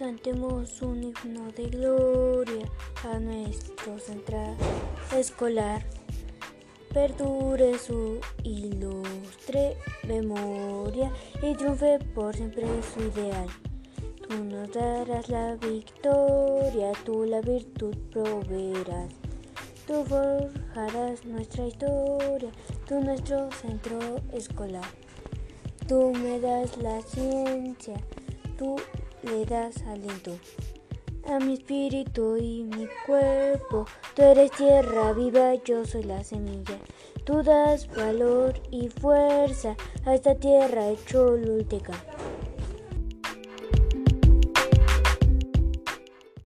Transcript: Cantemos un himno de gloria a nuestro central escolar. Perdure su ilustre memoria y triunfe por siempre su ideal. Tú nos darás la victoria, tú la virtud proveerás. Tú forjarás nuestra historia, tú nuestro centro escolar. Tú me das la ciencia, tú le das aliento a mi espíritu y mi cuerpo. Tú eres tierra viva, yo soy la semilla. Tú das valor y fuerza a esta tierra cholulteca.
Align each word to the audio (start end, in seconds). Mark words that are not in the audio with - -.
Cantemos 0.00 0.80
un 0.80 1.02
himno 1.02 1.52
de 1.52 1.68
gloria 1.68 2.66
a 3.04 3.18
nuestro 3.18 3.98
central 3.98 4.56
escolar. 5.14 5.84
Perdure 6.94 7.78
su 7.78 8.18
ilustre 8.42 9.76
memoria 10.08 11.12
y 11.42 11.54
triunfe 11.54 11.98
por 12.14 12.34
siempre 12.34 12.66
su 12.94 13.00
ideal. 13.02 13.46
Tú 14.26 14.42
nos 14.42 14.72
darás 14.72 15.28
la 15.28 15.56
victoria, 15.56 16.92
tú 17.04 17.26
la 17.26 17.42
virtud 17.42 17.94
proveerás. 18.10 19.12
Tú 19.86 20.02
forjarás 20.06 21.26
nuestra 21.26 21.66
historia, 21.66 22.50
tú 22.88 23.00
nuestro 23.00 23.52
centro 23.52 23.98
escolar. 24.32 24.88
Tú 25.86 26.10
me 26.14 26.40
das 26.40 26.78
la 26.78 27.02
ciencia, 27.02 28.00
tú 28.56 28.76
le 29.22 29.44
das 29.44 29.82
aliento 29.86 30.32
a 31.26 31.38
mi 31.38 31.54
espíritu 31.54 32.36
y 32.36 32.64
mi 32.64 32.88
cuerpo. 33.06 33.86
Tú 34.14 34.22
eres 34.22 34.50
tierra 34.52 35.12
viva, 35.12 35.54
yo 35.64 35.84
soy 35.84 36.04
la 36.04 36.24
semilla. 36.24 36.78
Tú 37.24 37.42
das 37.42 37.88
valor 37.94 38.54
y 38.70 38.88
fuerza 38.88 39.76
a 40.04 40.14
esta 40.14 40.34
tierra 40.34 40.86
cholulteca. 41.06 41.92